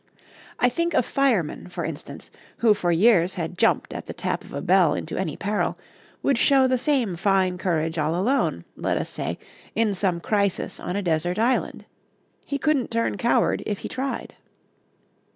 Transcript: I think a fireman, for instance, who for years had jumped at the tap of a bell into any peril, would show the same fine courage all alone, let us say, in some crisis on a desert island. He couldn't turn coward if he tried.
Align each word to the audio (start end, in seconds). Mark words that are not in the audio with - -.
I 0.57 0.67
think 0.67 0.95
a 0.95 1.03
fireman, 1.03 1.69
for 1.69 1.85
instance, 1.85 2.31
who 2.57 2.73
for 2.73 2.91
years 2.91 3.35
had 3.35 3.55
jumped 3.55 3.93
at 3.93 4.07
the 4.07 4.15
tap 4.15 4.43
of 4.43 4.51
a 4.51 4.59
bell 4.59 4.95
into 4.95 5.15
any 5.15 5.37
peril, 5.37 5.77
would 6.23 6.39
show 6.39 6.65
the 6.65 6.79
same 6.79 7.13
fine 7.15 7.59
courage 7.59 7.99
all 7.99 8.15
alone, 8.15 8.65
let 8.75 8.97
us 8.97 9.09
say, 9.09 9.37
in 9.75 9.93
some 9.93 10.19
crisis 10.19 10.79
on 10.79 10.95
a 10.95 11.03
desert 11.03 11.37
island. 11.37 11.85
He 12.43 12.57
couldn't 12.57 12.89
turn 12.89 13.15
coward 13.17 13.61
if 13.67 13.77
he 13.85 13.87
tried. 13.87 14.33